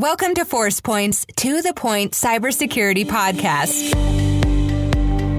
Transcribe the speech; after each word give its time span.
Welcome 0.00 0.34
to 0.36 0.46
Forcepoint's 0.46 1.26
To 1.36 1.60
the 1.60 1.74
Point 1.74 2.12
Cybersecurity 2.12 3.04
Podcast. 3.04 3.94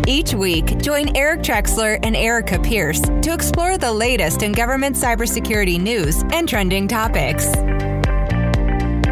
Each 0.07 0.35
week, 0.35 0.77
join 0.77 1.17
Eric 1.17 1.41
Trexler 1.41 1.97
and 2.03 2.15
Arika 2.15 2.63
Pierce 2.63 3.01
to 3.01 3.33
explore 3.33 3.79
the 3.79 3.91
latest 3.91 4.43
in 4.43 4.51
government 4.51 4.95
cybersecurity 4.95 5.81
news 5.81 6.21
and 6.31 6.47
trending 6.47 6.87
topics. 6.87 7.47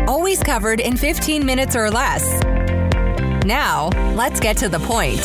Always 0.08 0.44
covered 0.44 0.82
in 0.82 0.96
15 0.96 1.44
minutes 1.44 1.76
or 1.76 1.90
less. 1.90 2.24
Now, 3.44 3.90
let's 4.14 4.40
get 4.40 4.56
to 4.58 4.70
the 4.70 4.78
point. 4.78 5.20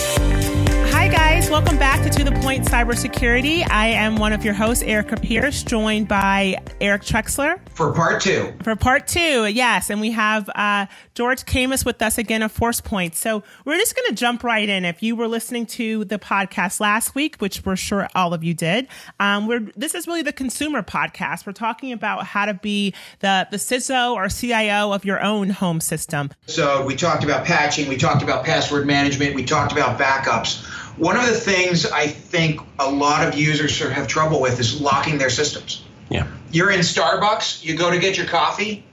Guys. 1.15 1.49
Welcome 1.49 1.79
back 1.79 2.03
to 2.03 2.11
To 2.11 2.25
the 2.25 2.33
Point 2.41 2.65
Cybersecurity. 2.65 3.64
I 3.71 3.87
am 3.87 4.17
one 4.17 4.33
of 4.33 4.45
your 4.45 4.53
hosts, 4.53 4.83
Arika 4.83 5.23
Pierce, 5.23 5.63
joined 5.63 6.09
by 6.09 6.61
Eric 6.81 7.03
Trexler. 7.03 7.61
For 7.71 7.93
part 7.93 8.21
two. 8.21 8.53
For 8.64 8.75
part 8.75 9.07
two, 9.07 9.46
yes. 9.46 9.91
And 9.91 10.00
we 10.00 10.11
have 10.11 10.50
uh, 10.57 10.87
George 11.14 11.45
Kamis 11.45 11.87
with 11.87 12.03
us 12.03 12.18
again 12.18 12.43
of 12.43 12.53
Forcepoint. 12.53 13.14
So 13.14 13.45
we're 13.64 13.79
just 13.79 13.95
going 13.95 14.09
to 14.09 14.14
jump 14.14 14.43
right 14.43 14.68
in. 14.68 14.85
If 14.85 15.04
you 15.04 15.14
were 15.14 15.29
listening 15.29 15.67
to 15.67 16.04
the 16.04 16.18
podcast 16.18 16.81
last 16.81 17.15
week, 17.15 17.37
which 17.37 17.65
we're 17.65 17.76
sure 17.76 18.09
all 18.17 18.35
of 18.35 18.43
you 18.43 18.53
did, 18.53 18.89
um, 19.21 19.46
we're, 19.46 19.71
this 19.76 19.95
is 19.95 20.09
really 20.09 20.23
the 20.23 20.32
consumer 20.32 20.82
podcast. 20.82 21.46
We're 21.46 21.53
talking 21.53 21.93
about 21.93 22.26
how 22.26 22.46
to 22.46 22.54
be 22.54 22.93
the, 23.21 23.46
the 23.53 23.59
CISO 23.59 24.15
or 24.15 24.29
CIO 24.29 24.93
of 24.93 25.04
your 25.04 25.23
own 25.23 25.51
home 25.51 25.81
system. 25.81 26.31
So 26.46 26.85
we 26.85 26.96
talked 26.96 27.23
about 27.23 27.45
patching, 27.45 27.89
we 27.89 27.96
talked 27.96 28.25
about 28.25 28.45
password 28.45 28.85
management, 28.85 29.37
we 29.37 29.45
talked 29.45 29.71
about 29.71 29.96
backups. 29.96 30.68
One 30.96 31.16
of 31.16 31.26
the 31.26 31.34
things 31.34 31.86
I 31.86 32.06
think 32.06 32.61
a 32.78 32.91
lot 32.91 33.27
of 33.27 33.34
users 33.34 33.78
have 33.80 34.06
trouble 34.06 34.41
with 34.41 34.61
is 34.61 34.80
locking 34.80 35.19
their 35.19 35.30
systems. 35.30 35.84
Yeah. 36.08 36.27
You're 36.53 36.70
in 36.70 36.80
Starbucks, 36.80 37.64
you 37.64 37.77
go 37.77 37.91
to 37.91 37.98
get 37.98 38.17
your 38.17 38.27
coffee, 38.27 38.84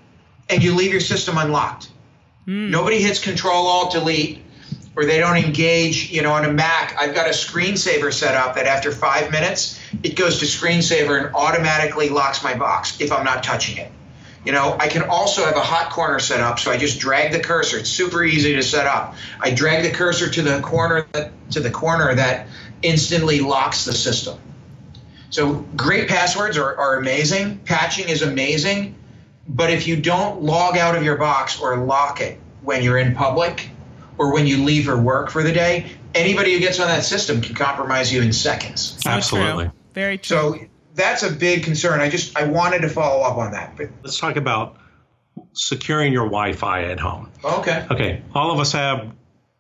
and 0.50 0.64
you 0.64 0.74
leave 0.74 0.92
your 0.92 1.02
system 1.02 1.38
unlocked. 1.38 1.92
Mm. 2.48 2.70
Nobody 2.70 3.02
hits 3.02 3.20
Control 3.20 3.68
Alt 3.68 3.92
Delete, 3.92 4.42
or 4.96 5.06
they 5.06 5.20
don't 5.20 5.38
engage. 5.38 6.10
You 6.12 6.24
know, 6.24 6.34
on 6.34 6.46
a 6.46 6.52
Mac, 6.52 6.96
I've 6.98 7.14
got 7.14 7.28
a 7.28 7.32
screensaver 7.32 8.12
set 8.12 8.36
up 8.36 8.56
that 8.56 8.66
after 8.66 8.92
five 8.92 9.32
minutes, 9.32 9.80
it 10.04 10.16
goes 10.16 10.40
to 10.40 10.46
screensaver 10.46 11.24
and 11.24 11.36
automatically 11.36 12.10
locks 12.10 12.44
my 12.44 12.56
box 12.56 13.00
if 13.00 13.12
I'm 13.12 13.24
not 13.24 13.44
touching 13.44 13.78
it. 13.78 13.92
You 14.44 14.52
know, 14.52 14.76
I 14.80 14.88
can 14.88 15.04
also 15.04 15.46
have 15.46 15.56
a 15.56 15.62
hot 15.62 15.92
corner 15.92 16.20
set 16.20 16.40
up, 16.40 16.58
so 16.58 16.72
I 16.72 16.78
just 16.78 17.00
drag 17.00 17.32
the 17.32 17.40
cursor. 17.40 17.78
It's 17.78 17.90
super 17.90 18.24
easy 18.24 18.56
to 18.56 18.64
set 18.64 18.88
up. 18.88 19.16
I 19.40 19.52
drag 19.52 19.84
the 19.84 19.92
cursor 19.92 20.30
to 20.32 20.42
the 20.42 20.62
corner 20.62 21.08
to 21.52 21.60
the 21.60 21.70
corner 21.70 22.16
that 22.16 22.48
instantly 22.82 23.42
locks 23.42 23.86
the 23.86 23.94
system. 23.94 24.40
So 25.30 25.54
great 25.76 26.10
passwords 26.10 26.58
are, 26.58 26.76
are 26.76 26.98
amazing. 26.98 27.60
Patching 27.60 28.10
is 28.10 28.22
amazing, 28.22 28.96
but 29.48 29.70
if 29.70 29.88
you 29.88 29.96
don't 29.96 30.42
log 30.42 30.76
out 30.76 30.96
of 30.96 31.04
your 31.04 31.18
box 31.18 31.62
or 31.62 31.78
lock 31.78 32.20
it 32.20 32.40
when 32.64 32.84
you're 32.84 32.98
in 32.98 33.16
public 33.16 33.70
or 34.18 34.34
when 34.34 34.48
you 34.48 34.64
leave 34.64 34.86
for 34.86 34.98
work 34.98 35.30
for 35.30 35.44
the 35.44 35.54
day, 35.54 35.92
anybody 36.16 36.54
who 36.54 36.60
gets 36.60 36.80
on 36.80 36.88
that 36.88 37.04
system 37.04 37.42
can 37.42 37.56
compromise 37.56 38.12
you 38.12 38.22
in 38.22 38.34
seconds. 38.34 38.98
So 39.04 39.10
Absolutely. 39.10 39.66
True. 39.66 39.74
Very 39.94 40.18
true. 40.18 40.38
So 40.38 40.60
that's 40.96 41.24
a 41.24 41.32
big 41.32 41.64
concern. 41.64 42.00
I 42.02 42.10
just 42.10 42.38
I 42.38 42.46
wanted 42.46 42.80
to 42.80 42.90
follow 42.90 43.22
up 43.24 43.38
on 43.38 43.52
that. 43.52 43.76
But 43.78 43.90
let's 44.04 44.20
talk 44.20 44.36
about 44.36 44.78
securing 45.54 46.14
your 46.14 46.26
Wi-Fi 46.26 46.84
at 46.86 47.00
home. 47.00 47.32
Okay. 47.44 47.86
Okay. 47.92 48.22
All 48.34 48.52
of 48.52 48.60
us 48.60 48.72
have 48.74 49.12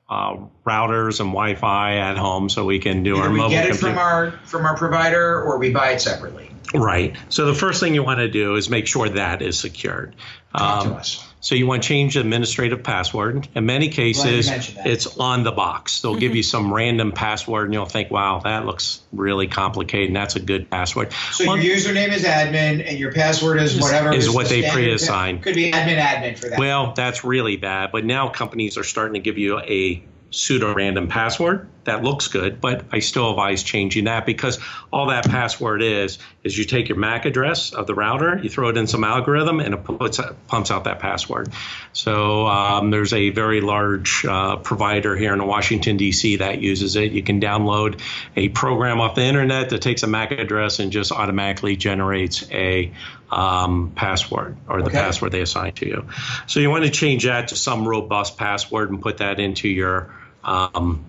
uh, 0.10 0.38
routers 0.66 1.20
and 1.20 1.30
Wi-Fi 1.32 1.98
at 1.98 2.18
home, 2.18 2.50
so 2.50 2.66
we 2.66 2.80
can 2.80 3.04
do 3.04 3.16
Either 3.16 3.24
our 3.24 3.32
we 3.32 3.38
mobile 3.38 3.50
get 3.52 3.66
it 3.66 3.70
computer. 3.70 3.94
from 3.94 3.98
our 3.98 4.32
from 4.46 4.66
our 4.66 4.76
provider 4.78 5.42
or 5.42 5.58
we 5.58 5.72
buy 5.72 5.92
it 5.92 6.02
separately. 6.02 6.50
Right. 6.74 7.16
So 7.30 7.46
the 7.46 7.54
first 7.54 7.80
thing 7.82 7.94
you 7.96 8.04
want 8.04 8.20
to 8.20 8.30
do 8.30 8.56
is 8.56 8.70
make 8.70 8.88
sure 8.88 9.10
that 9.10 9.42
is 9.42 9.60
secured. 9.60 10.16
Talk 10.56 10.86
Um, 10.86 10.92
to 10.92 10.96
us. 11.00 11.28
So 11.42 11.56
you 11.56 11.66
want 11.66 11.82
to 11.82 11.90
change 11.90 12.14
the 12.14 12.20
administrative 12.20 12.84
password. 12.84 13.48
In 13.56 13.66
many 13.66 13.90
cases, 13.90 14.50
it's 14.86 15.18
on 15.18 15.44
the 15.44 15.52
box. 15.52 16.02
They'll 16.02 16.16
give 16.16 16.36
you 16.36 16.44
mm-hmm. 16.44 16.50
some 16.50 16.74
random 16.74 17.12
password, 17.12 17.66
and 17.66 17.74
you'll 17.74 17.86
think, 17.86 18.12
"Wow, 18.12 18.42
that 18.44 18.66
looks 18.66 19.02
really 19.12 19.48
complicated." 19.48 20.08
And 20.08 20.16
that's 20.16 20.36
a 20.36 20.40
good 20.40 20.70
password. 20.70 21.12
So 21.32 21.48
Well, 21.48 21.58
your 21.58 21.76
username 21.76 22.14
is 22.14 22.24
admin 22.24 22.88
and 22.88 23.00
your 23.00 23.12
password 23.12 23.60
is 23.60 23.80
whatever 23.80 24.14
is 24.14 24.28
the 24.28 24.34
what 24.34 24.50
they 24.50 24.62
standard- 24.62 24.84
pre-assign. 24.84 25.40
Could 25.42 25.56
be 25.56 25.72
admin 25.72 26.00
admin 26.00 26.38
for 26.38 26.50
that. 26.50 26.60
Well, 26.60 26.94
that's 26.96 27.24
really 27.24 27.58
bad. 27.58 27.92
But 27.92 28.06
now 28.06 28.30
companies 28.30 28.78
are 28.78 28.84
starting 28.84 29.16
to 29.16 29.20
give 29.20 29.40
you 29.40 29.60
a 29.60 30.04
pseudo 30.30 30.74
random 30.74 31.08
password 31.08 31.68
that 31.84 32.04
looks 32.04 32.28
good, 32.28 32.62
but 32.62 32.86
I 32.92 33.00
still 33.00 33.32
advise 33.32 33.64
changing 33.64 34.06
that 34.06 34.26
because 34.26 34.60
all 34.94 35.08
that 35.08 35.26
password 35.26 35.82
is 35.82 36.20
is 36.44 36.58
you 36.58 36.66
take 36.66 36.90
your 36.90 36.98
MAC 36.98 37.26
address 37.26 37.74
of 37.74 37.88
the 37.88 37.96
router, 37.96 38.40
you 38.42 38.50
throw 38.50 38.70
it 38.70 38.78
in 38.78 38.88
some 38.88 39.04
algorithm, 39.04 39.60
and 39.60 39.74
it 39.74 39.84
puts 39.84 40.20
pumps 40.48 40.72
out 40.72 40.84
that 40.84 41.00
password. 41.00 41.52
So 41.94 42.48
um, 42.48 42.92
there's 42.92 43.14
a 43.14 43.30
very 43.32 43.62
large 43.62 44.26
uh, 44.26 44.58
provider 44.58 45.16
here 45.16 45.34
in 45.34 45.46
Washington 45.46 45.98
D.C. 45.98 46.38
that 46.38 46.62
uses 46.62 46.96
it. 46.96 47.12
You 47.12 47.24
can 47.24 47.42
download 47.42 48.00
a 48.36 48.50
program 48.50 49.02
off 49.02 49.16
the 49.16 49.24
internet 49.24 49.70
that 49.72 49.82
takes 49.82 50.04
a 50.04 50.08
MAC 50.08 50.32
address 50.32 50.80
and 50.80 50.92
just 50.92 51.12
automatically 51.12 51.76
generates 51.76 52.50
a 52.52 52.92
um, 53.32 53.94
password 53.96 54.58
or 54.68 54.82
the 54.82 54.90
Okay. 54.90 54.98
password 55.00 55.32
they 55.32 55.42
assign 55.42 55.74
to 55.74 55.88
you. 55.88 56.08
So 56.48 56.60
you 56.60 56.70
want 56.70 56.84
to 56.84 56.92
change 56.92 57.26
that 57.26 57.50
to 57.50 57.56
some 57.56 57.88
robust 57.88 58.38
password 58.38 58.90
and 58.90 59.02
put 59.02 59.18
that 59.18 59.40
into 59.40 59.70
your 59.70 60.14
um, 60.44 61.06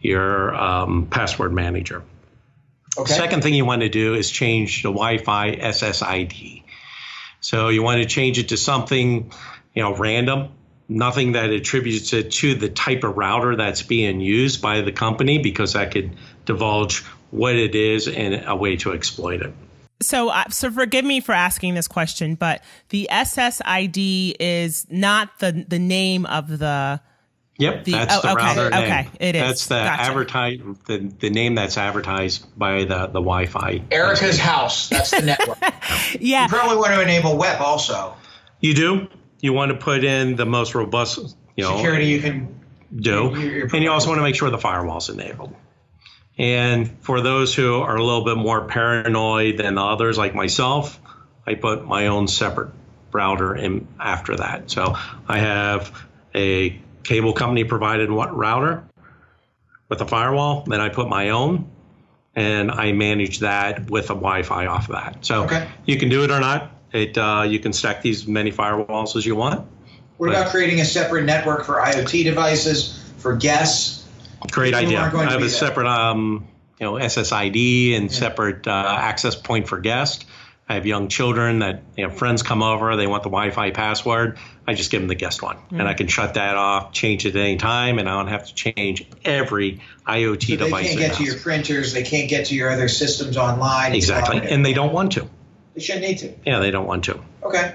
your 0.00 0.54
um, 0.54 1.06
password 1.06 1.52
manager. 1.52 2.02
okay. 2.96 3.12
Second 3.12 3.42
thing 3.42 3.54
you 3.54 3.64
want 3.64 3.82
to 3.82 3.88
do 3.88 4.14
is 4.14 4.30
change 4.30 4.82
the 4.82 4.90
Wi-Fi 4.90 5.56
SSID. 5.56 6.62
So 7.40 7.68
you 7.68 7.82
want 7.82 8.02
to 8.02 8.08
change 8.08 8.38
it 8.38 8.48
to 8.48 8.56
something, 8.56 9.32
you 9.74 9.82
know, 9.82 9.94
random, 9.94 10.50
nothing 10.88 11.32
that 11.32 11.50
attributes 11.50 12.12
it 12.12 12.32
to 12.32 12.54
the 12.54 12.68
type 12.68 13.04
of 13.04 13.16
router 13.16 13.56
that's 13.56 13.82
being 13.82 14.20
used 14.20 14.60
by 14.62 14.80
the 14.80 14.92
company 14.92 15.38
because 15.38 15.74
that 15.74 15.92
could 15.92 16.16
divulge 16.46 17.04
what 17.30 17.54
it 17.54 17.74
is 17.74 18.08
and 18.08 18.44
a 18.46 18.56
way 18.56 18.76
to 18.76 18.92
exploit 18.92 19.42
it. 19.42 19.52
So, 20.00 20.28
uh, 20.28 20.44
so 20.48 20.70
forgive 20.70 21.04
me 21.04 21.20
for 21.20 21.32
asking 21.32 21.74
this 21.74 21.88
question, 21.88 22.36
but 22.36 22.62
the 22.90 23.08
SSID 23.10 24.36
is 24.38 24.86
not 24.90 25.38
the 25.40 25.64
the 25.68 25.78
name 25.78 26.24
of 26.26 26.58
the. 26.58 27.00
Yep, 27.58 27.84
The- 27.84 27.92
that's 27.92 28.14
oh, 28.16 28.20
the 28.22 28.32
okay, 28.32 28.44
router 28.44 28.70
name. 28.70 28.82
okay, 28.84 29.08
it 29.20 29.34
is. 29.36 29.42
That's 29.42 29.66
the 29.66 29.74
Gotcha. 29.74 30.02
advertise 30.02 30.58
the, 30.86 31.12
the 31.20 31.30
name 31.30 31.54
that's 31.56 31.76
advertised 31.76 32.46
by 32.58 32.84
the 32.84 33.06
the 33.08 33.20
Wi-Fi. 33.20 33.82
Arika's 33.90 34.38
house. 34.38 34.88
That's 34.88 35.10
the 35.10 35.22
network. 35.22 35.58
Yeah, 36.20 36.44
you 36.44 36.48
probably 36.48 36.76
want 36.76 36.92
to 36.94 37.02
enable 37.02 37.36
WEP 37.36 37.60
also. 37.60 38.14
You 38.60 38.74
do. 38.74 39.08
You 39.40 39.52
want 39.52 39.72
to 39.72 39.76
put 39.76 40.04
in 40.04 40.36
the 40.36 40.46
most 40.46 40.74
robust, 40.74 41.36
you 41.56 41.64
know, 41.64 41.76
Security 41.76 42.06
you 42.06 42.20
can 42.20 42.60
do, 42.94 43.32
You're- 43.34 43.44
you're 43.58 43.66
and 43.74 43.82
you 43.82 43.90
also 43.90 44.08
want 44.08 44.18
to 44.18 44.22
make 44.22 44.34
sure 44.36 44.48
the 44.50 44.58
firewall's 44.58 45.08
enabled. 45.10 45.54
And 46.38 46.90
for 47.00 47.20
those 47.20 47.54
who 47.54 47.80
are 47.80 47.96
a 47.96 48.02
little 48.04 48.24
bit 48.24 48.36
more 48.36 48.66
paranoid 48.66 49.56
than 49.58 49.76
others, 49.78 50.16
like 50.16 50.34
myself, 50.34 51.00
I 51.46 51.54
put 51.54 51.84
my 51.86 52.06
own 52.06 52.28
separate 52.28 52.70
router 53.12 53.54
in 53.56 53.88
after 53.98 54.36
that. 54.36 54.70
So 54.70 54.94
I 55.26 55.38
have 55.40 55.92
a 56.34 56.80
cable 57.08 57.32
company 57.32 57.64
provided 57.64 58.10
what 58.10 58.36
router 58.36 58.84
with 59.88 60.00
a 60.02 60.06
firewall, 60.06 60.64
then 60.66 60.78
I 60.78 60.90
put 60.90 61.08
my 61.08 61.30
own, 61.30 61.70
and 62.36 62.70
I 62.70 62.92
manage 62.92 63.38
that 63.38 63.90
with 63.90 64.10
a 64.10 64.14
Wi-Fi 64.14 64.66
off 64.66 64.90
of 64.90 64.94
that. 64.96 65.24
So 65.24 65.44
Okay. 65.44 65.66
you 65.86 65.96
can 65.96 66.10
do 66.10 66.24
it 66.24 66.30
or 66.30 66.38
not. 66.38 66.70
It 66.92 67.16
uh, 67.16 67.46
you 67.48 67.58
can 67.60 67.72
stack 67.72 68.02
these 68.02 68.26
many 68.26 68.52
firewalls 68.52 69.16
as 69.16 69.24
you 69.24 69.36
want. 69.36 69.66
What 70.18 70.28
about 70.28 70.50
creating 70.50 70.80
a 70.80 70.84
separate 70.84 71.24
network 71.24 71.64
for 71.64 71.76
IoT 71.76 72.24
devices, 72.24 72.98
for 73.18 73.36
guests? 73.36 74.06
Great 74.50 74.74
idea. 74.74 75.00
I 75.00 75.30
have 75.30 75.42
a 75.42 75.48
separate, 75.48 75.86
um, 75.86 76.46
you 76.78 76.86
know, 76.86 76.94
SSID 76.94 77.96
and 77.96 78.12
separate 78.12 78.66
uh, 78.66 78.96
access 78.98 79.34
point 79.34 79.68
for 79.68 79.78
guests. 79.78 80.24
I 80.68 80.74
have 80.74 80.84
young 80.84 81.08
children 81.08 81.60
that 81.60 81.82
you 81.96 82.06
know 82.06 82.12
friends 82.12 82.42
come 82.42 82.62
over, 82.62 82.94
they 82.96 83.06
want 83.06 83.22
the 83.22 83.30
Wi-Fi 83.30 83.70
password. 83.70 84.38
I 84.66 84.74
just 84.74 84.90
give 84.90 85.00
them 85.00 85.08
the 85.08 85.14
guest 85.14 85.42
one, 85.42 85.56
and 85.70 85.82
I 85.82 85.94
mm. 85.94 85.96
can 85.96 86.08
shut 86.08 86.34
that 86.34 86.56
off, 86.56 86.92
change 86.92 87.24
it 87.24 87.34
at 87.34 87.40
any 87.40 87.56
time, 87.56 87.98
and 87.98 88.06
I 88.08 88.12
don't 88.12 88.28
have 88.28 88.46
to 88.48 88.54
change 88.54 89.06
every 89.24 89.80
IoT 90.06 90.42
So 90.42 90.56
they 90.56 90.56
device. 90.56 90.86
can't 90.88 90.98
get 90.98 91.14
to 91.14 91.24
your 91.24 91.36
printers. 91.38 91.94
They 91.94 92.02
can't 92.02 92.28
get 92.28 92.46
to 92.46 92.54
your 92.54 92.70
other 92.70 92.88
systems 92.88 93.38
online. 93.38 93.94
Exactly, 93.94 94.36
limited. 94.36 94.54
and 94.54 94.66
they 94.66 94.74
don't 94.74 94.92
want 94.92 95.12
to. 95.12 95.26
They 95.74 95.80
shouldn't 95.80 96.06
need 96.06 96.18
to. 96.18 96.34
Yeah, 96.44 96.58
they 96.58 96.70
don't 96.70 96.86
want 96.86 97.04
to. 97.04 97.20
Okay. 97.42 97.74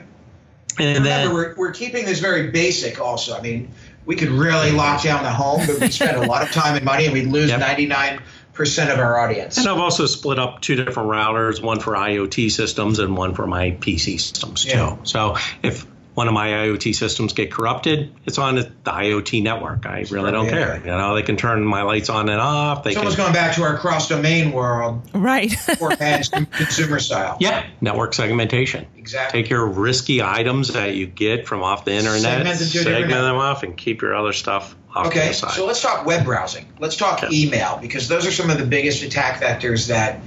And 0.77 1.03
Remember, 1.03 1.03
then 1.03 1.33
we're, 1.33 1.55
we're 1.55 1.71
keeping 1.71 2.05
this 2.05 2.19
very 2.19 2.49
basic 2.49 2.99
also. 2.99 3.35
I 3.37 3.41
mean, 3.41 3.71
we 4.05 4.15
could 4.15 4.29
really 4.29 4.71
lock 4.71 5.03
down 5.03 5.23
the 5.23 5.31
home, 5.31 5.65
but 5.65 5.79
we 5.79 5.89
spend 5.89 6.17
a 6.17 6.27
lot 6.27 6.43
of 6.43 6.51
time 6.51 6.75
and 6.75 6.83
money 6.83 7.05
and 7.05 7.13
we'd 7.13 7.27
lose 7.27 7.49
Yep. 7.49 7.61
99% 7.61 8.21
of 8.59 8.99
our 8.99 9.19
audience. 9.19 9.57
And 9.57 9.67
I've 9.67 9.79
also 9.79 10.05
split 10.05 10.39
up 10.39 10.61
two 10.61 10.75
different 10.75 11.09
routers, 11.09 11.61
one 11.61 11.79
for 11.79 11.93
IoT 11.93 12.51
systems 12.51 12.99
and 12.99 13.17
one 13.17 13.33
for 13.35 13.47
my 13.47 13.71
PC 13.71 14.19
systems 14.19 14.65
too. 14.65 14.99
So 15.03 15.37
if 15.61 15.85
one 16.13 16.27
of 16.27 16.33
my 16.35 16.49
IoT 16.49 16.93
systems 16.93 17.33
get 17.33 17.51
corrupted, 17.51 18.13
it's 18.25 18.37
on 18.37 18.55
the 18.55 18.71
IoT 18.85 19.41
network. 19.41 19.87
I 19.87 20.05
really 20.11 20.31
don't 20.31 20.47
care. 20.47 20.77
You 20.77 20.85
know, 20.85 21.15
they 21.15 21.23
can 21.23 21.37
turn 21.37 21.65
my 21.65 21.81
lights 21.81 22.09
on 22.09 22.29
and 22.29 22.39
off. 22.39 22.83
They 22.83 22.91
it's 22.91 22.97
can, 22.97 23.05
almost 23.05 23.17
going 23.17 23.33
back 23.33 23.55
to 23.55 23.63
our 23.63 23.77
cross 23.77 24.09
domain 24.09 24.51
world, 24.51 25.09
Right. 25.13 25.51
or 25.81 25.95
consumer 25.95 26.99
style. 26.99 27.37
yeah, 27.39 27.65
network 27.81 28.13
segmentation. 28.13 28.85
Exactly. 28.95 29.41
Take 29.41 29.49
your 29.49 29.65
risky 29.65 30.21
items 30.21 30.73
that 30.73 30.95
you 30.95 31.07
get 31.07 31.47
from 31.47 31.63
off 31.63 31.85
the 31.85 31.93
internet, 31.93 32.21
Segment 32.21 32.59
them 32.59 32.67
to 32.67 32.79
a 32.79 32.83
different 32.83 32.97
segment 33.01 33.21
them 33.21 33.35
off, 33.37 33.63
and 33.63 33.75
keep 33.75 34.01
your 34.03 34.15
other 34.15 34.33
stuff 34.33 34.63
off 34.65 34.75
to 34.75 34.82
Okay, 34.95 35.33
so 35.33 35.65
let's 35.65 35.81
talk 35.81 36.05
web 36.05 36.25
browsing. 36.25 36.65
Let's 36.79 36.95
talk 36.95 37.23
Okay. 37.23 37.35
email 37.35 37.79
because 37.81 38.07
those 38.07 38.27
are 38.27 38.31
some 38.31 38.49
of 38.49 38.57
the 38.57 38.65
biggest 38.65 39.03
attack 39.03 39.41
vectors 39.41 39.87
that, 39.87 40.19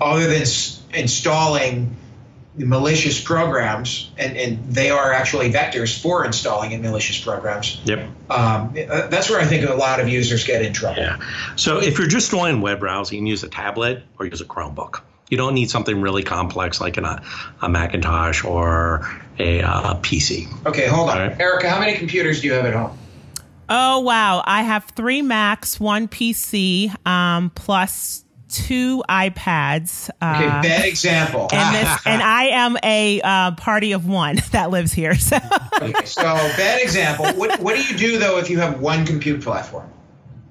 other 0.00 0.26
than 0.26 0.42
s- 0.42 0.80
installing 0.94 1.96
malicious 2.56 3.18
programs, 3.20 4.10
and, 4.18 4.36
and 4.36 4.72
they 4.72 4.90
are 4.90 5.12
actually 5.12 5.50
vectors 5.50 5.98
for 5.98 6.24
installing 6.24 6.72
in 6.72 6.82
malicious 6.82 7.18
programs. 7.18 7.80
yep. 7.84 8.00
Um, 8.28 8.74
uh, 8.90 9.06
that's 9.08 9.30
where 9.30 9.40
I 9.40 9.46
think 9.46 9.68
a 9.68 9.74
lot 9.74 10.00
of 10.00 10.08
users 10.08 10.44
get 10.44 10.62
in 10.62 10.72
trouble. 10.74 11.00
Yeah. 11.02 11.18
So 11.56 11.80
if 11.80 11.98
you're 11.98 12.06
just 12.08 12.30
doing 12.30 12.60
web 12.60 12.80
browsing, 12.80 13.16
you 13.16 13.20
can 13.22 13.26
use 13.26 13.42
a 13.42 13.48
tablet 13.48 14.02
or 14.18 14.26
use 14.26 14.40
a 14.42 14.44
Chromebook. 14.44 15.00
You 15.30 15.38
don't 15.38 15.54
need 15.54 15.70
something 15.70 15.98
really 16.02 16.22
complex 16.22 16.78
like 16.78 16.98
an, 16.98 17.06
a, 17.06 17.22
a 17.62 17.68
Macintosh 17.70 18.44
or 18.44 19.08
a 19.38 19.62
uh, 19.62 19.94
PC. 20.00 20.46
Okay, 20.66 20.86
hold 20.88 21.08
on, 21.08 21.16
right. 21.18 21.38
Arika. 21.38 21.64
How 21.64 21.80
many 21.80 21.96
computers 21.96 22.42
do 22.42 22.48
you 22.48 22.52
have 22.52 22.66
at 22.66 22.74
home? 22.74 22.98
Oh 23.74 24.00
wow! 24.00 24.42
I 24.44 24.62
have 24.64 24.84
three 24.84 25.22
Macs, 25.22 25.80
one 25.80 26.06
PC, 26.06 26.94
um, 27.06 27.48
plus 27.54 28.24
two 28.50 29.02
iPads. 29.08 30.10
Okay, 30.10 30.46
Uh, 30.46 30.60
bad 30.62 30.84
example. 30.84 31.48
and 31.50 31.74
this, 31.74 31.98
and 32.06 32.22
I 32.22 32.44
am 32.48 32.76
a 32.84 33.20
uh, 33.22 33.52
party 33.52 33.92
of 33.92 34.06
one 34.06 34.36
that 34.52 34.70
lives 34.70 34.92
here. 34.92 35.14
So 35.14 35.38
Okay, 35.80 36.04
so 36.04 36.22
bad 36.22 36.82
example. 36.82 37.24
What 37.32 37.60
what 37.60 37.74
do 37.76 37.82
you 37.82 37.96
do 37.96 38.18
though 38.18 38.38
if 38.38 38.50
you 38.50 38.58
have 38.60 38.78
one 38.80 39.06
compute 39.06 39.40
platform? 39.40 39.88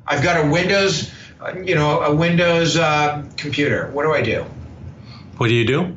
I've 0.07 0.23
got 0.23 0.43
a 0.43 0.49
Windows, 0.49 1.11
uh, 1.39 1.53
you 1.63 1.75
know, 1.75 2.01
a 2.01 2.13
Windows 2.15 2.75
uh, 2.75 3.23
computer. 3.37 3.91
What 3.91 4.03
do 4.03 4.13
I 4.13 4.23
do? 4.23 4.45
What 5.37 5.47
do 5.47 5.53
you 5.53 5.65
do? 5.65 5.95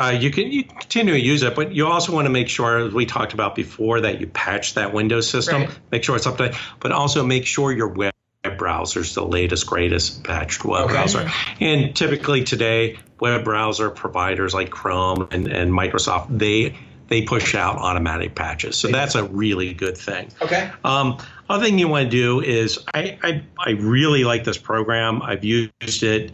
Uh, 0.00 0.10
you 0.10 0.30
can 0.30 0.50
you 0.50 0.64
continue 0.64 1.12
to 1.12 1.20
use 1.20 1.42
it, 1.42 1.54
but 1.54 1.74
you 1.74 1.86
also 1.86 2.12
want 2.14 2.24
to 2.24 2.30
make 2.30 2.48
sure, 2.48 2.86
as 2.86 2.94
we 2.94 3.04
talked 3.04 3.34
about 3.34 3.54
before, 3.54 4.00
that 4.00 4.20
you 4.20 4.26
patch 4.26 4.74
that 4.74 4.94
Windows 4.94 5.28
system. 5.28 5.62
Right. 5.62 5.78
Make 5.92 6.04
sure 6.04 6.16
it's 6.16 6.26
up 6.26 6.38
to 6.38 6.48
date, 6.48 6.56
but 6.80 6.90
also 6.90 7.22
make 7.22 7.44
sure 7.44 7.70
your 7.70 7.88
web 7.88 8.14
browser 8.56 9.00
is 9.00 9.14
the 9.14 9.24
latest, 9.24 9.66
greatest 9.66 10.24
patched 10.24 10.64
web 10.64 10.84
Okay. 10.84 10.94
browser. 10.94 11.30
And 11.60 11.94
typically 11.94 12.44
today, 12.44 12.98
web 13.20 13.44
browser 13.44 13.90
providers 13.90 14.54
like 14.54 14.70
Chrome 14.70 15.28
and, 15.30 15.46
and 15.48 15.70
Microsoft 15.70 16.26
they 16.38 16.76
they 17.08 17.22
push 17.22 17.54
out 17.56 17.76
automatic 17.76 18.36
patches, 18.36 18.76
so 18.76 18.88
that's 18.88 19.16
a 19.16 19.24
really 19.24 19.74
good 19.74 19.98
thing. 19.98 20.30
Okay. 20.40 20.70
Um, 20.84 21.18
other 21.50 21.64
thing 21.64 21.78
you 21.78 21.88
want 21.88 22.04
to 22.04 22.10
do 22.10 22.40
is 22.40 22.78
I, 22.94 23.18
I, 23.22 23.42
I 23.58 23.70
really 23.72 24.22
like 24.22 24.44
this 24.44 24.56
program. 24.56 25.20
I've 25.20 25.44
used 25.44 26.04
it 26.04 26.30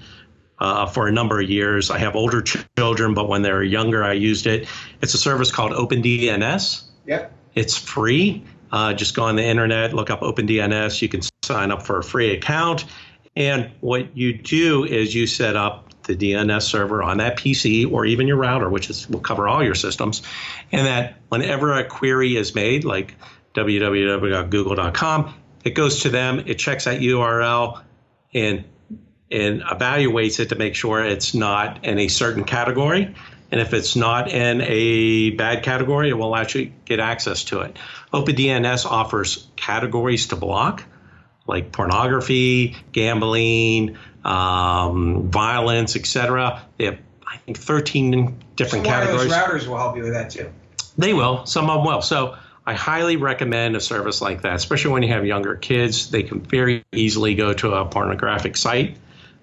uh, 0.59 0.87
for 0.87 1.07
a 1.07 1.13
number 1.13 1.41
of 1.41 1.49
years. 1.49 1.91
I 1.91 1.99
have 1.99 2.17
older 2.17 2.43
ch- 2.43 2.59
children, 2.77 3.15
but 3.15 3.29
when 3.29 3.43
they 3.43 3.53
were 3.53 3.63
younger, 3.63 4.03
I 4.03 4.13
used 4.13 4.47
it. 4.47 4.69
It's 5.03 5.15
a 5.15 5.19
service 5.19 5.51
called 5.51 5.73
OpenDNS. 5.73 6.83
Yep. 7.07 7.33
It's 7.55 7.77
free. 7.77 8.45
Uh, 8.73 8.95
just 8.95 9.15
go 9.15 9.25
on 9.25 9.37
the 9.37 9.45
internet, 9.45 9.95
look 9.95 10.11
up 10.11 10.21
OpenDNS. 10.21 11.01
You 11.01 11.09
can 11.09 11.21
sign 11.45 11.71
up 11.71 11.83
for 11.83 11.99
a 11.99 12.05
free 12.05 12.33
account. 12.33 12.85
And 13.37 13.71
what 13.81 14.17
you 14.17 14.33
do 14.33 14.85
is 14.85 15.15
you 15.15 15.27
set 15.27 15.57
up 15.57 15.87
the 16.05 16.17
DNS 16.17 16.63
server 16.63 17.03
on 17.03 17.19
that 17.19 17.37
PC 17.37 17.91
or 17.91 18.05
even 18.07 18.27
your 18.27 18.37
router, 18.37 18.69
which 18.69 18.89
is 18.91 19.09
will 19.09 19.21
cover 19.21 19.49
all 19.49 19.63
your 19.63 19.75
systems, 19.75 20.23
and 20.73 20.87
that 20.87 21.17
whenever 21.29 21.75
a 21.75 21.85
query 21.85 22.37
is 22.37 22.55
made, 22.55 22.85
like 22.85 23.15
www.google.com, 23.55 25.35
it 25.65 25.71
goes 25.71 26.03
to 26.03 26.09
them, 26.09 26.45
it 26.47 26.55
checks 26.55 26.85
that 26.85 27.01
URL, 27.01 27.83
and 28.33 28.65
and 29.31 29.63
evaluates 29.63 30.39
it 30.41 30.51
to 30.51 30.55
make 30.57 30.75
sure 30.75 31.05
it's 31.05 31.35
not 31.35 31.85
in 31.85 31.99
a 31.99 32.09
certain 32.09 32.45
category. 32.45 33.15
And 33.51 33.61
if 33.61 33.73
it's 33.73 33.95
not 33.97 34.31
in 34.31 34.61
a 34.63 35.31
bad 35.31 35.63
category, 35.63 36.09
it 36.09 36.15
will 36.19 36.35
actually 36.35 36.73
get 36.85 37.01
access 37.01 37.45
to 37.45 37.61
it. 37.61 37.77
OpenDNS 38.13 38.87
offers 38.87 39.47
categories 39.57 40.29
to 40.29 40.37
block, 40.37 40.85
like 41.47 41.71
pornography, 41.71 42.77
gambling, 42.93 43.97
um, 44.25 45.31
violence, 45.31 45.95
etc. 45.97 46.65
They 46.77 46.87
have, 46.87 46.99
I 47.27 47.37
think, 47.39 47.59
13 47.59 48.37
different 48.57 48.87
of 48.87 48.93
categories. 48.93 49.33
routers 49.33 49.67
will 49.69 49.79
help 49.79 49.97
you 49.97 50.03
with 50.03 50.13
that 50.13 50.31
too. 50.31 50.51
They 50.99 51.15
will. 51.15 51.47
Some 51.47 51.71
of 51.71 51.79
them 51.79 51.87
will. 51.87 52.03
So 52.03 52.37
I 52.65 52.75
highly 52.75 53.17
recommend 53.17 53.77
a 53.77 53.81
service 53.81 54.21
like 54.21 54.43
that, 54.43 54.55
especially 54.55 54.93
when 54.93 55.03
you 55.05 55.11
have 55.11 55.25
younger 55.25 55.55
kids. 55.55 56.11
They 56.11 56.25
can 56.25 56.41
very 56.41 56.85
easily 56.93 57.37
go 57.37 57.53
to 57.53 57.75
a 57.75 57.85
pornographic 57.85 58.57
site 58.57 58.97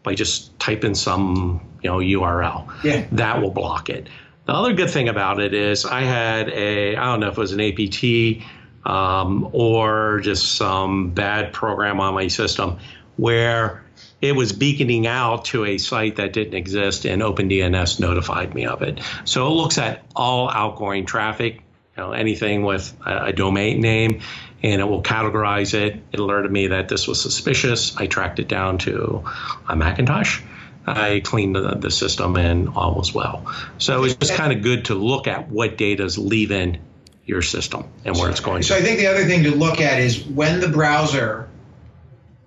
by 0.04 0.14
just 0.16 0.58
typing 0.60 0.96
some, 0.96 1.62
you 1.82 1.90
know, 1.90 1.98
URL. 1.98 2.72
Yeah. 2.84 3.06
That 3.14 3.42
will 3.42 3.52
block 3.52 3.90
it. 3.90 4.08
The 4.46 4.54
other 4.54 4.74
good 4.74 4.90
thing 4.90 5.08
about 5.08 5.40
it 5.40 5.54
is 5.54 5.86
I 5.86 6.02
had 6.02 6.50
a, 6.50 6.98
I 6.98 7.06
don't 7.06 7.22
know 7.22 7.30
if 7.30 7.38
it 7.38 7.42
was 7.42 7.54
an 7.54 7.62
APT 7.62 8.46
um, 8.86 9.50
or 9.54 10.20
just 10.22 10.56
some 10.56 11.12
bad 11.12 11.54
program 11.54 12.02
on 12.02 12.14
my 12.14 12.28
system 12.28 12.80
where 13.16 13.84
it 14.22 14.36
was 14.36 14.52
beaconing 14.52 15.08
out 15.08 15.46
to 15.46 15.66
a 15.66 15.78
site 15.78 16.18
that 16.18 16.34
didn't 16.34 16.54
exist 16.54 17.06
and 17.06 17.22
OpenDNS 17.22 18.00
notified 18.00 18.54
me 18.54 18.66
of 18.66 18.82
it. 18.82 19.00
So 19.26 19.48
it 19.48 19.52
looks 19.52 19.78
at 19.78 20.04
all 20.16 20.50
outgoing 20.50 21.06
traffic, 21.06 21.63
you 21.96 22.04
know, 22.04 22.12
anything 22.12 22.64
with 22.64 22.94
a, 23.06 23.26
a 23.26 23.34
domain 23.34 23.82
name, 23.82 24.22
and 24.62 24.82
it 24.82 24.86
will 24.86 25.04
categorize 25.04 25.74
it. 25.74 26.02
It 26.12 26.20
alerted 26.20 26.52
me 26.52 26.68
that 26.68 26.90
this 26.90 27.08
was 27.08 27.22
suspicious. 27.22 27.96
I 27.98 28.08
tracked 28.08 28.40
it 28.40 28.48
down 28.48 28.78
to 28.80 29.24
a 29.68 29.76
Macintosh. 29.76 30.42
I 30.86 31.22
cleaned 31.24 31.56
the, 31.56 31.76
the 31.76 31.92
system 31.92 32.36
and 32.36 32.70
all 32.70 32.96
was 32.96 33.14
well. 33.14 33.54
So 33.78 34.04
it's 34.04 34.16
just 34.16 34.34
kind 34.34 34.52
of 34.52 34.62
good 34.62 34.86
to 34.86 34.96
look 34.96 35.28
at 35.28 35.50
what 35.50 35.78
data 35.78 36.04
is 36.04 36.18
leaving 36.18 36.80
your 37.26 37.42
system 37.42 37.86
and 38.04 38.18
where 38.18 38.30
it's 38.30 38.42
going 38.42 38.64
So 38.64 38.76
to. 38.76 38.82
I 38.82 38.84
think 38.84 39.00
the 39.00 39.08
other 39.08 39.24
thing 39.24 39.44
to 39.44 39.52
look 39.52 39.80
at 39.80 40.02
is 40.02 40.26
when 40.26 40.60
the 40.60 40.68
browser 40.68 41.48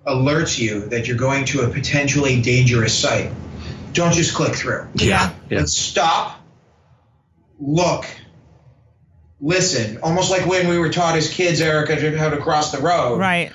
alerts 0.05 0.59
you 0.59 0.81
that 0.89 1.07
you're 1.07 1.17
going 1.17 1.45
to 1.45 1.61
a 1.61 1.69
potentially 1.69 2.41
dangerous 2.41 2.97
site, 2.97 3.31
don't 3.93 4.13
just 4.13 4.35
click 4.35 4.53
through. 4.53 4.87
Yeah. 4.93 5.33
Yeah. 5.49 5.59
Let's 5.59 5.75
stop, 5.75 6.39
look, 7.59 8.05
listen. 9.41 9.99
Almost 10.01 10.31
like 10.31 10.45
when 10.45 10.67
we 10.67 10.77
were 10.79 10.89
taught 10.89 11.15
as 11.15 11.29
kids, 11.29 11.61
Arika, 11.61 12.15
how 12.17 12.29
to 12.29 12.37
cross 12.37 12.71
the 12.71 12.79
road. 12.79 13.19
right. 13.19 13.51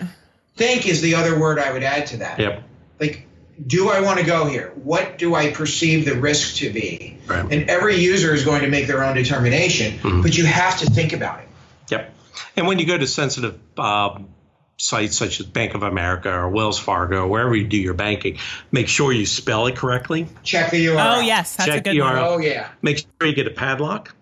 Think 0.54 0.86
is 0.86 1.00
the 1.00 1.14
other 1.14 1.38
word 1.40 1.58
I 1.58 1.72
would 1.72 1.82
add 1.82 2.08
to 2.08 2.18
that. 2.18 2.38
Yep. 2.38 2.62
Like, 3.00 3.26
do 3.66 3.88
I 3.90 4.00
want 4.02 4.20
to 4.20 4.26
go 4.26 4.44
here? 4.46 4.70
What 4.76 5.16
do 5.16 5.34
I 5.34 5.50
perceive 5.50 6.04
the 6.04 6.14
risk 6.14 6.56
to 6.56 6.70
be? 6.70 7.16
Right. 7.26 7.50
And 7.50 7.70
every 7.70 7.96
user 7.96 8.34
is 8.34 8.44
going 8.44 8.60
to 8.62 8.68
make 8.68 8.86
their 8.86 9.02
own 9.02 9.14
determination, 9.16 9.98
Mm-hmm. 9.98 10.20
but 10.22 10.36
you 10.36 10.44
have 10.44 10.78
to 10.80 10.86
think 10.86 11.14
about 11.14 11.40
it. 11.40 11.48
Yep. 11.90 12.14
And 12.56 12.66
when 12.66 12.78
you 12.78 12.86
go 12.86 12.98
to 12.98 13.06
sensitive 13.06 13.58
um, 13.78 14.28
sites 14.76 15.16
such 15.16 15.40
as 15.40 15.46
Bank 15.46 15.74
of 15.74 15.82
America 15.82 16.30
or 16.30 16.50
Wells 16.50 16.78
Fargo, 16.78 17.26
wherever 17.26 17.56
you 17.56 17.66
do 17.66 17.78
your 17.78 17.94
banking, 17.94 18.38
make 18.70 18.88
sure 18.88 19.10
you 19.10 19.24
spell 19.24 19.66
it 19.68 19.76
correctly. 19.76 20.26
Check 20.42 20.70
the 20.70 20.84
URL. 20.86 21.16
Oh 21.16 21.20
yes, 21.20 21.56
that's 21.56 21.68
a 21.68 21.72
Check 21.72 21.84
good 21.84 21.98
one. 21.98 22.14
URL. 22.14 22.22
Oh 22.26 22.38
yeah. 22.38 22.68
Make 22.82 22.98
sure 22.98 23.26
you 23.28 23.34
get 23.34 23.46
a 23.46 23.50
padlock. 23.52 24.14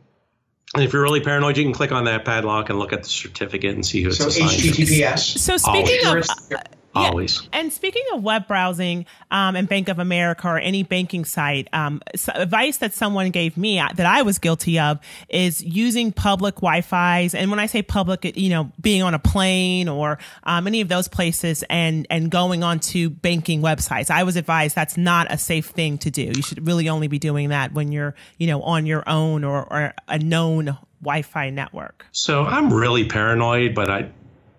And 0.74 0.84
if 0.84 0.92
you're 0.92 1.02
really 1.02 1.20
paranoid, 1.20 1.56
you 1.56 1.64
can 1.64 1.72
click 1.72 1.90
on 1.90 2.04
that 2.04 2.24
padlock 2.24 2.70
and 2.70 2.78
look 2.78 2.92
at 2.92 3.02
the 3.02 3.08
certificate 3.08 3.74
and 3.74 3.84
see 3.84 4.02
who 4.02 4.10
it's 4.10 4.18
So 4.18 4.28
assigned 4.28 4.50
to. 4.50 4.68
HTTPS. 4.68 5.38
So 5.38 5.56
speaking 5.56 6.06
Always. 6.06 6.28
of 6.30 6.62
Sure. 6.94 7.02
Yeah. 7.02 7.08
Always. 7.08 7.48
And 7.52 7.72
speaking 7.72 8.02
of 8.12 8.22
web 8.22 8.48
browsing 8.48 9.06
um, 9.30 9.54
and 9.54 9.68
Bank 9.68 9.88
of 9.88 9.98
America 9.98 10.48
or 10.48 10.58
any 10.58 10.82
banking 10.82 11.24
site, 11.24 11.68
um, 11.72 12.02
s 12.12 12.28
advice 12.34 12.78
that 12.78 12.94
someone 12.94 13.30
gave 13.30 13.56
me 13.56 13.78
uh, 13.78 13.88
that 13.94 14.06
I 14.06 14.22
was 14.22 14.38
guilty 14.38 14.78
of 14.80 14.98
is 15.28 15.62
using 15.62 16.12
public 16.12 16.56
Wi-Fi's. 16.56 17.34
And 17.34 17.50
when 17.50 17.60
I 17.60 17.66
say 17.66 17.82
public, 17.82 18.36
you 18.36 18.50
know, 18.50 18.72
being 18.80 19.02
on 19.02 19.14
a 19.14 19.18
plane 19.18 19.88
or 19.88 20.18
um, 20.42 20.66
any 20.66 20.80
of 20.80 20.88
those 20.88 21.06
places 21.06 21.62
and 21.70 22.06
and 22.10 22.30
going 22.30 22.62
onto 22.62 23.08
banking 23.08 23.62
websites. 23.62 24.10
I 24.10 24.24
was 24.24 24.36
advised 24.36 24.74
that's 24.74 24.96
not 24.96 25.32
a 25.32 25.38
safe 25.38 25.66
thing 25.66 25.98
to 25.98 26.10
do. 26.10 26.32
You 26.34 26.42
should 26.42 26.66
really 26.66 26.88
only 26.88 27.06
be 27.08 27.18
doing 27.18 27.50
that 27.50 27.72
when 27.72 27.92
you're, 27.92 28.14
you 28.38 28.46
know, 28.46 28.62
on 28.62 28.86
your 28.86 29.08
own 29.08 29.44
or, 29.44 29.72
or 29.72 29.94
a 30.08 30.18
known 30.18 30.76
Wi-Fi 31.02 31.50
network. 31.50 32.06
So 32.12 32.44
I'm 32.44 32.72
really 32.72 33.04
paranoid, 33.04 33.74
but 33.74 33.90
I 33.90 34.10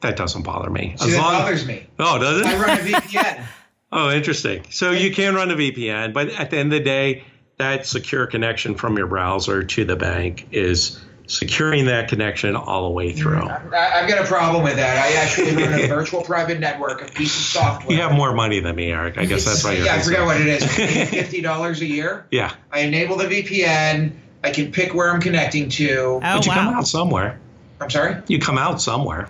that 0.01 0.17
doesn't 0.17 0.43
bother 0.43 0.69
me. 0.69 0.95
See, 0.97 1.11
that 1.11 1.17
bothers 1.17 1.65
me. 1.65 1.87
Oh, 1.99 2.19
does 2.19 2.41
it? 2.41 2.47
I 2.47 2.59
run 2.59 2.79
a 2.79 2.81
VPN. 2.81 3.45
Oh, 3.93 4.09
interesting. 4.09 4.63
So 4.69 4.91
you 4.91 5.13
can 5.13 5.35
run 5.35 5.51
a 5.51 5.55
VPN, 5.55 6.13
but 6.13 6.29
at 6.29 6.49
the 6.49 6.57
end 6.57 6.71
of 6.71 6.79
the 6.79 6.85
day, 6.85 7.25
that 7.57 7.85
secure 7.85 8.25
connection 8.25 8.75
from 8.75 8.97
your 8.97 9.07
browser 9.07 9.63
to 9.63 9.83
the 9.83 9.97
bank 9.97 10.47
is 10.51 10.97
securing 11.27 11.85
that 11.85 12.09
connection 12.09 12.55
all 12.55 12.83
the 12.83 12.89
way 12.89 13.11
mm-hmm. 13.11 13.19
through. 13.19 13.75
I, 13.75 14.01
I've 14.01 14.09
got 14.09 14.23
a 14.23 14.27
problem 14.27 14.63
with 14.63 14.75
that. 14.75 14.97
I 14.97 15.21
actually 15.21 15.55
run 15.55 15.73
a 15.79 15.87
virtual 15.93 16.21
private 16.21 16.59
network, 16.59 17.01
a 17.01 17.11
piece 17.11 17.35
of 17.35 17.43
software. 17.43 17.95
You 17.95 18.01
have 18.01 18.13
more 18.13 18.33
money 18.33 18.59
than 18.59 18.75
me, 18.75 18.91
Eric. 18.91 19.17
I 19.17 19.25
guess 19.25 19.45
that's 19.45 19.63
why 19.63 19.73
you're. 19.73 19.85
Yeah, 19.85 19.95
I 19.95 20.01
forgot 20.01 20.27
concerned. 20.27 20.27
what 20.27 20.41
it 20.41 21.01
is. 21.01 21.09
Fifty 21.09 21.41
dollars 21.41 21.81
a 21.81 21.85
year. 21.85 22.25
Yeah, 22.31 22.53
I 22.71 22.81
enable 22.81 23.17
the 23.17 23.25
VPN. 23.25 24.13
I 24.43 24.51
can 24.51 24.71
pick 24.71 24.93
where 24.93 25.11
I'm 25.11 25.21
connecting 25.21 25.69
to. 25.69 25.91
Oh 25.97 26.19
but 26.19 26.45
you 26.45 26.51
come 26.51 26.73
out 26.73 26.87
somewhere. 26.87 27.39
I'm 27.79 27.89
sorry. 27.89 28.21
You 28.27 28.39
come 28.39 28.57
out 28.57 28.81
somewhere. 28.81 29.29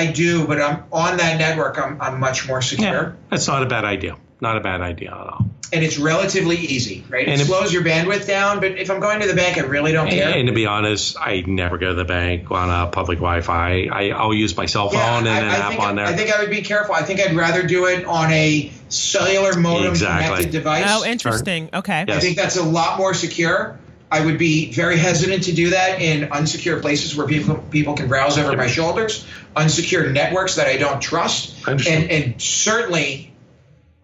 I 0.00 0.12
do, 0.12 0.46
but 0.46 0.60
I'm 0.60 0.84
on 0.92 1.16
that 1.18 1.38
network. 1.38 1.78
I'm, 1.78 2.00
I'm 2.00 2.20
much 2.20 2.46
more 2.48 2.62
secure. 2.62 2.88
Yeah, 2.88 3.12
that's 3.30 3.46
not 3.46 3.62
a 3.62 3.66
bad 3.66 3.84
idea. 3.84 4.16
Not 4.42 4.56
a 4.56 4.60
bad 4.60 4.80
idea 4.80 5.10
at 5.10 5.16
all. 5.18 5.46
And 5.72 5.84
it's 5.84 5.98
relatively 5.98 6.56
easy, 6.56 7.04
right? 7.10 7.28
It 7.28 7.30
And 7.30 7.40
if- 7.42 7.46
slows 7.46 7.72
your 7.72 7.84
bandwidth 7.84 8.26
down, 8.26 8.58
but 8.60 8.72
if 8.78 8.90
I'm 8.90 8.98
going 8.98 9.20
to 9.20 9.28
the 9.28 9.34
bank, 9.34 9.58
I 9.58 9.60
really 9.60 9.92
don't 9.92 10.08
care. 10.08 10.30
And 10.36 10.48
to 10.48 10.54
be 10.54 10.66
honest, 10.66 11.16
I 11.20 11.42
never 11.46 11.76
go 11.78 11.88
to 11.88 11.94
the 11.94 12.06
bank 12.06 12.50
on 12.50 12.70
a 12.70 12.90
public 12.90 13.18
Wi-Fi. 13.18 13.88
I, 13.92 14.10
I'll 14.10 14.32
use 14.34 14.56
my 14.56 14.64
cell 14.66 14.88
phone 14.88 14.98
Yeah, 14.98 15.18
and 15.18 15.28
I, 15.28 15.38
an 15.40 15.48
I 15.48 15.74
app 15.74 15.78
on 15.80 15.96
there. 15.96 16.06
I 16.06 16.14
think 16.14 16.34
I 16.34 16.40
would 16.40 16.50
be 16.50 16.62
careful. 16.62 16.94
I 16.94 17.02
think 17.02 17.20
I'd 17.20 17.36
rather 17.36 17.62
do 17.62 17.84
it 17.86 18.04
on 18.06 18.32
a 18.32 18.72
cellular 18.88 19.60
modem 19.60 19.88
Exactly. 19.92 20.26
connected 20.28 20.52
device. 20.52 20.84
Oh, 20.88 21.04
interesting. 21.04 21.68
Okay. 21.74 22.06
Yeah. 22.08 22.16
I 22.16 22.20
think 22.20 22.36
that's 22.36 22.56
a 22.56 22.64
lot 22.64 22.96
more 22.98 23.12
secure. 23.14 23.78
I 24.12 24.24
would 24.24 24.38
be 24.38 24.72
very 24.72 24.96
hesitant 24.96 25.44
to 25.44 25.52
do 25.52 25.70
that 25.70 26.00
in 26.00 26.28
unsecure 26.30 26.80
places 26.80 27.16
where 27.16 27.26
people 27.28 27.56
people 27.70 27.94
can 27.94 28.08
browse 28.08 28.38
over 28.38 28.56
my 28.56 28.66
shoulders, 28.66 29.24
unsecure 29.54 30.12
networks 30.12 30.56
that 30.56 30.66
I 30.66 30.76
don't 30.78 31.00
trust, 31.00 31.66
and 31.66 31.80
and 32.10 32.42
certainly 32.42 33.32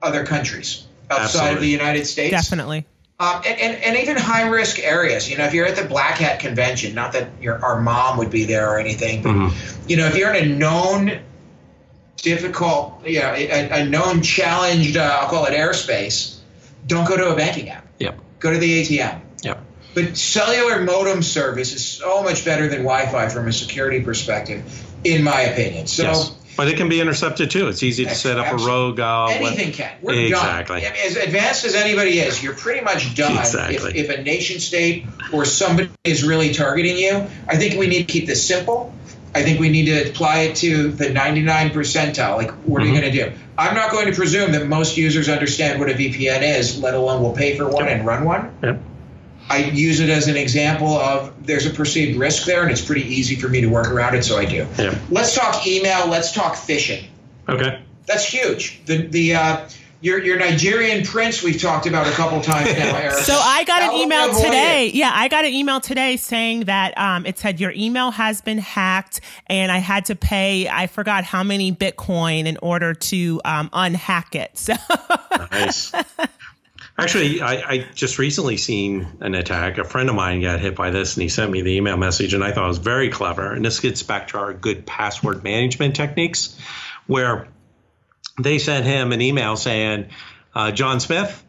other 0.01 0.25
countries 0.25 0.87
outside 1.11 1.55
of 1.55 1.61
the 1.61 1.69
United 1.69 2.07
States. 2.07 2.31
Definitely. 2.31 2.87
Um, 3.19 3.41
and, 3.47 3.59
and, 3.59 3.83
and 3.83 3.97
even 3.97 4.17
high 4.19 4.47
risk 4.49 4.79
areas. 4.79 5.31
You 5.31 5.39
know, 5.39 5.45
if 5.45 5.55
you're 5.55 5.65
at 5.65 5.75
the 5.75 5.87
Black 5.87 6.19
Hat 6.19 6.39
convention, 6.39 6.95
not 6.95 7.13
that 7.15 7.31
your 7.41 7.65
our 7.65 7.81
mom 7.81 8.19
would 8.19 8.31
be 8.31 8.45
there 8.45 8.71
or 8.71 8.79
anything, 8.79 9.23
but 9.23 9.31
Mm-hmm. 9.31 9.89
you 9.89 9.97
know, 9.97 10.07
if 10.07 10.17
you're 10.17 10.33
in 10.35 10.53
a 10.53 10.55
known 10.55 11.21
difficult, 12.19 13.07
you 13.07 13.21
know, 13.21 13.33
a, 13.35 13.83
a 13.83 13.85
known 13.87 14.23
challenged, 14.23 14.97
uh, 14.97 15.19
I'll 15.21 15.29
call 15.29 15.47
it 15.47 15.53
airspace, 15.53 16.39
don't 16.87 17.09
go 17.09 17.17
to 17.17 17.33
a 17.33 17.37
banking 17.37 17.71
app. 17.71 17.87
Yep. 17.99 18.19
Go 18.39 18.53
to 18.53 18.59
the 18.59 18.83
ATM. 18.83 19.21
Yep. 19.97 20.07
But 20.09 20.17
cellular 20.17 20.83
modem 20.83 21.23
service 21.23 21.73
is 21.73 21.85
so 21.85 22.23
much 22.23 22.45
better 22.45 22.69
than 22.69 22.79
Wi-Fi 22.85 23.29
from 23.29 23.49
a 23.49 23.53
security 23.53 24.01
perspective, 24.03 24.63
in 25.05 25.23
my 25.23 25.41
opinion. 25.43 25.87
So. 25.87 26.03
yes. 26.05 26.31
But 26.57 26.69
it 26.69 26.79
can 26.79 26.89
be 26.89 27.03
intercepted 27.03 27.51
too. 27.51 27.69
It's 27.69 27.83
easy 27.83 28.07
to 28.07 28.15
set 28.15 28.39
up 28.39 28.51
a 28.59 28.65
rogue. 28.65 28.99
Uh, 28.99 29.27
Anything 29.27 29.67
web- 29.69 29.75
can. 29.75 29.93
We're 30.01 30.27
exactly. 30.27 30.81
done. 30.81 30.91
I 30.91 30.95
mean, 30.95 31.07
as 31.07 31.17
advanced 31.17 31.67
as 31.67 31.75
anybody 31.75 32.19
is, 32.19 32.43
you're 32.43 32.55
pretty 32.55 32.83
much 32.83 33.15
done 33.15 33.37
Exactly. 33.37 33.99
if, 33.99 34.09
if 34.11 34.19
a 34.19 34.23
nation 34.23 34.59
state 34.59 35.05
or 35.35 35.45
somebody 35.45 35.91
is 36.05 36.25
really 36.25 36.55
targeting 36.55 36.97
you. 36.97 37.27
I 37.47 37.57
think 37.57 37.79
we 37.79 37.89
need 37.89 38.07
to 38.09 38.11
keep 38.13 38.27
this 38.27 38.47
simple. 38.47 38.95
I 39.35 39.43
think 39.43 39.61
we 39.61 39.69
need 39.69 39.85
to 39.85 40.09
apply 40.09 40.39
it 40.45 40.57
to 40.57 40.93
the 40.93 41.11
99 41.11 41.71
percentile. 41.73 42.37
Like, 42.39 42.53
what 42.65 42.81
are 42.81 42.87
you 42.87 42.93
Mhm. 42.95 43.01
going 43.01 43.13
to 43.13 43.25
do? 43.25 43.33
I'm 43.59 43.75
not 43.75 43.91
going 43.91 44.07
to 44.07 44.13
presume 44.15 44.53
that 44.53 44.67
most 44.67 44.97
users 44.97 45.29
understand 45.29 45.79
what 45.79 45.91
a 45.91 45.95
VPN 45.95 46.41
is, 46.59 46.79
let 46.81 46.95
alone 46.95 47.23
will 47.23 47.33
pay 47.35 47.55
for 47.59 47.69
one 47.69 47.87
and 47.87 48.07
run 48.07 48.25
one. 48.25 48.51
Yep. 48.63 48.81
I 49.49 49.59
use 49.59 50.01
it 50.01 50.11
as 50.11 50.29
an 50.29 50.37
example 50.37 50.97
of 50.97 51.47
there's 51.47 51.67
a 51.67 51.71
perceived 51.71 52.19
risk 52.19 52.47
there, 52.47 52.63
and 52.63 52.71
it's 52.71 52.85
pretty 52.85 53.03
easy 53.03 53.37
for 53.37 53.49
me 53.49 53.61
to 53.61 53.69
work 53.69 53.89
around 53.89 54.15
it, 54.15 54.25
so 54.25 54.37
I 54.39 54.45
do. 54.45 54.67
Yep. 54.79 54.99
Let's 55.11 55.35
talk 55.35 55.67
email. 55.67 56.09
Let's 56.09 56.33
talk 56.33 56.55
phishing. 56.55 57.07
Okay. 57.49 57.83
That's 58.07 58.25
huge. 58.25 58.85
The 58.87 59.07
the 59.07 59.35
uh, 59.35 59.69
your 60.01 60.23
your 60.23 60.39
Nigerian 60.39 61.05
prince 61.05 61.43
we've 61.43 61.61
talked 61.61 61.87
about 61.87 62.07
a 62.07 62.11
couple 62.13 62.41
times 62.41 62.73
now, 62.77 62.97
Eric. 62.97 63.15
So 63.25 63.35
I 63.35 63.65
got 63.65 63.83
an 63.83 63.93
will 63.93 64.03
email 64.03 64.35
today. 64.35 64.89
it? 64.89 64.95
Yeah, 64.95 65.11
I 65.13 65.29
got 65.29 65.45
an 65.45 65.53
email 65.53 65.81
today 65.81 66.17
saying 66.17 66.65
that 66.65 66.97
um, 66.99 67.27
it 67.27 67.39
said 67.39 67.61
your 67.61 67.73
email 67.73 68.11
has 68.11 68.41
been 68.41 68.59
hacked, 68.59 69.21
and 69.47 69.73
I 69.73 69.79
had 69.79 70.07
to 70.07 70.17
pay. 70.17 70.69
I 70.69 70.87
forgot 70.87 71.25
how 71.25 71.43
many 71.43 71.73
Bitcoin 71.73 72.47
in 72.47 72.59
order 72.63 72.95
to 72.95 73.41
um, 73.45 73.71
unhack 73.73 74.35
it. 74.35 74.53
So 74.67 74.75
Nice. 75.53 75.93
Actually, 76.99 77.43
I, 77.43 77.55
I 77.55 77.79
just 77.95 78.19
recently 78.19 78.57
seen 78.57 79.07
an 79.21 79.35
attack. 79.35 79.77
A 79.77 79.85
friend 79.85 80.09
of 80.09 80.15
mine 80.15 80.41
got 80.41 80.61
hit 80.61 80.75
by 80.75 80.91
this, 80.91 81.15
and 81.15 81.23
he 81.23 81.29
sent 81.29 81.51
me 81.51 81.61
the 81.61 81.77
email 81.77 81.97
message, 81.99 82.33
and 82.33 82.43
I 82.43 82.53
thought 82.53 82.65
it 82.65 82.69
was 82.69 82.79
very 82.79 83.11
clever. 83.11 83.53
And 83.53 83.65
this 83.65 83.81
gets 83.81 84.03
back 84.03 84.29
to 84.29 84.39
our 84.39 84.55
good 84.55 84.87
password 84.87 85.45
management 85.45 85.95
techniques, 85.95 86.59
where 87.07 87.49
they 88.41 88.59
sent 88.59 88.87
him 88.87 89.13
an 89.13 89.21
email 89.21 89.57
saying, 89.57 90.09
uh, 90.55 90.73
"John 90.73 91.01
Smith, 91.01 91.45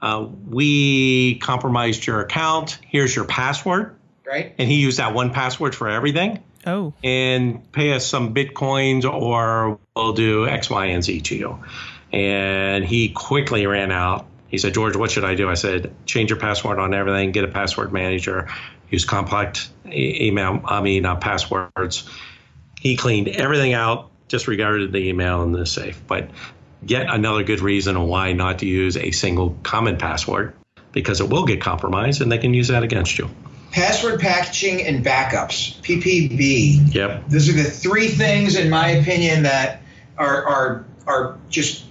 uh, 0.00 0.26
we 0.48 1.36
compromised 1.36 2.06
your 2.06 2.20
account. 2.20 2.78
Here's 2.86 3.14
your 3.14 3.24
password." 3.24 3.96
right? 4.32 4.54
And 4.58 4.68
he 4.70 4.76
used 4.80 4.98
that 4.98 5.14
one 5.14 5.32
password 5.32 5.74
for 5.74 5.88
everything. 5.88 6.42
oh, 6.66 6.94
and 7.02 7.70
pay 7.72 7.92
us 7.92 8.06
some 8.06 8.34
bitcoins 8.34 9.04
or 9.04 9.78
we'll 9.96 10.12
do 10.12 10.46
X, 10.46 10.70
Y, 10.70 10.86
and 10.86 11.02
Z 11.02 11.22
to 11.22 11.36
you. 11.36 11.58
And 12.12 12.84
he 12.84 13.08
quickly 13.08 13.66
ran 13.66 13.90
out. 13.90 14.26
He 14.52 14.58
said, 14.58 14.74
George, 14.74 14.96
what 14.96 15.10
should 15.10 15.24
I 15.24 15.34
do? 15.34 15.48
I 15.48 15.54
said, 15.54 15.94
change 16.04 16.28
your 16.28 16.38
password 16.38 16.78
on 16.78 16.92
everything, 16.92 17.32
get 17.32 17.42
a 17.42 17.48
password 17.48 17.90
manager, 17.90 18.50
use 18.90 19.06
complex 19.06 19.70
email, 19.86 20.60
I 20.66 20.82
mean, 20.82 21.06
uh, 21.06 21.16
passwords. 21.16 22.08
He 22.78 22.98
cleaned 22.98 23.28
everything 23.28 23.72
out, 23.72 24.10
disregarded 24.28 24.92
the 24.92 25.08
email 25.08 25.42
in 25.42 25.52
the 25.52 25.64
safe. 25.64 26.02
But 26.06 26.28
yet 26.86 27.06
another 27.08 27.44
good 27.44 27.60
reason 27.60 27.98
why 28.06 28.34
not 28.34 28.58
to 28.58 28.66
use 28.66 28.98
a 28.98 29.10
single 29.12 29.56
common 29.62 29.96
password 29.96 30.54
because 30.92 31.22
it 31.22 31.30
will 31.30 31.46
get 31.46 31.62
compromised 31.62 32.20
and 32.20 32.30
they 32.30 32.36
can 32.36 32.52
use 32.52 32.68
that 32.68 32.82
against 32.82 33.18
you. 33.18 33.30
Password 33.70 34.20
patching 34.20 34.82
and 34.82 35.02
backups, 35.02 35.80
PPB. 35.80 36.94
Yep. 36.94 37.28
Those 37.28 37.48
are 37.48 37.54
the 37.54 37.64
three 37.64 38.08
things, 38.08 38.54
in 38.54 38.68
my 38.68 38.88
opinion, 38.88 39.44
that 39.44 39.80
are 40.18 40.44
are 40.44 40.84
are 41.06 41.38
just 41.48 41.86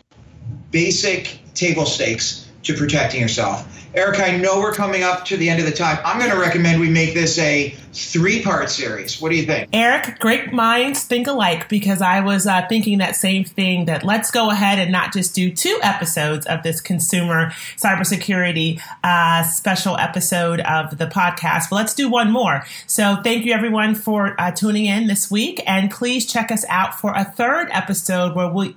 basic 0.70 1.40
table 1.56 1.88
stakes 1.88 2.50
to 2.64 2.74
protecting 2.74 3.22
yourself. 3.22 3.68
Eric, 3.94 4.22
I 4.22 4.38
know 4.38 4.62
we're 4.62 4.74
coming 4.74 5.04
up 5.04 5.26
to 5.26 5.38
the 5.38 5.50
end 5.50 5.60
of 5.60 5.66
the 5.66 5.74
time. 5.74 6.00
I'm 6.06 6.18
going 6.18 6.32
to 6.32 6.40
recommend 6.40 6.80
we 6.80 6.90
make 6.90 7.14
this 7.14 7.38
a 7.38 7.76
three-part 7.92 8.70
series. 8.70 9.20
What 9.20 9.32
do 9.32 9.36
you 9.36 9.46
think? 9.46 9.70
Eric, 9.74 10.18
great 10.20 10.54
minds 10.54 11.04
think 11.04 11.28
alike 11.28 11.68
because 11.68 12.02
I 12.02 12.22
was 12.22 12.48
uh, 12.48 12.66
thinking 12.70 13.00
that 13.00 13.18
same 13.18 13.44
thing 13.44 13.86
that 13.86 14.06
let's 14.06 14.32
go 14.32 14.50
ahead 14.50 14.80
and 14.80 14.94
not 14.94 15.12
just 15.12 15.36
do 15.36 15.52
two 15.54 15.78
episodes 15.84 16.46
of 16.46 16.64
this 16.64 16.80
consumer 16.80 17.50
cybersecurity 17.76 18.82
uh, 19.04 19.44
special 19.44 19.98
episode 19.98 20.62
of 20.62 20.98
the 20.98 21.08
podcast, 21.08 21.70
but 21.70 21.76
let's 21.76 21.94
do 21.94 22.10
one 22.10 22.32
more. 22.32 22.64
So 22.88 23.18
thank 23.22 23.44
you 23.44 23.52
everyone 23.52 23.96
for 23.96 24.40
uh, 24.40 24.52
tuning 24.52 24.86
in 24.86 25.08
this 25.08 25.30
week 25.30 25.62
and 25.68 25.92
please 25.92 26.26
check 26.26 26.50
us 26.50 26.64
out 26.70 26.98
for 26.98 27.12
a 27.14 27.26
third 27.26 27.68
episode 27.72 28.36
where 28.36 28.48
we 28.48 28.74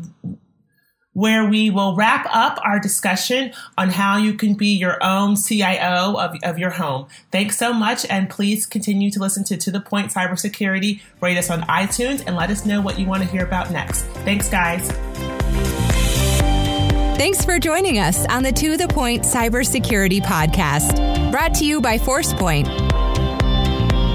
where 1.15 1.49
we 1.49 1.71
will 1.71 1.97
wrap 1.97 2.27
up 2.31 2.59
our 2.63 2.79
discussion 2.79 3.53
on 3.79 3.89
how 3.89 4.19
you 4.19 4.35
can 4.35 4.55
be 4.55 4.69
your 4.69 5.03
own 5.03 5.37
CIO 5.37 6.17
of, 6.19 6.37
of 6.43 6.59
your 6.59 6.71
home. 6.71 7.07
Thanks 7.31 7.57
so 7.57 7.73
much, 7.73 8.05
and 8.11 8.29
please 8.29 8.67
continue 8.67 9.11
to 9.11 9.21
listen 9.21 9.45
to 9.45 9.57
To 9.57 9.71
The 9.71 9.81
Point 9.81 10.13
Cybersecurity. 10.13 11.01
Rate 11.21 11.39
us 11.39 11.51
on 11.51 11.63
iTunes 11.63 12.23
and 12.27 12.37
let 12.37 12.51
us 12.51 12.67
know 12.67 12.81
what 12.81 12.99
you 12.99 13.07
want 13.07 13.23
to 13.23 13.29
hear 13.29 13.45
about 13.45 13.71
next. 13.71 14.03
Thanks, 14.25 14.49
guys. 14.49 14.91
Thanks 17.17 17.45
for 17.45 17.59
joining 17.59 17.99
us 17.99 18.27
on 18.27 18.43
the 18.43 18.53
To 18.53 18.77
The 18.77 18.89
Point 18.89 19.23
Cybersecurity 19.23 20.21
Podcast, 20.21 21.31
brought 21.31 21.55
to 21.55 21.65
you 21.65 21.81
by 21.81 21.97
Forcepoint. 21.97 22.84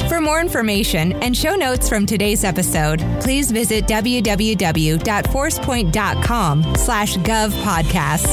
For 0.09 0.19
more 0.19 0.41
information 0.41 1.13
and 1.21 1.37
show 1.37 1.55
notes 1.55 1.87
from 1.87 2.07
today's 2.07 2.43
episode, 2.43 2.99
please 3.21 3.51
visit 3.51 3.85
www.forcepoint.com 3.85 6.75
slash 6.75 7.15
gov 7.17 7.51
podcast. 7.61 8.27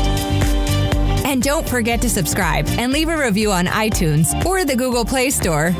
And 1.26 1.42
don't 1.42 1.68
forget 1.68 2.00
to 2.00 2.08
subscribe 2.08 2.66
and 2.68 2.92
leave 2.92 3.10
a 3.10 3.16
review 3.16 3.52
on 3.52 3.66
iTunes 3.66 4.46
or 4.46 4.64
the 4.64 4.74
Google 4.74 5.04
Play 5.04 5.28
Store. 5.28 5.74